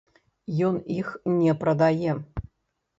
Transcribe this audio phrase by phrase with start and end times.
[0.69, 2.21] Ён іх не прадае.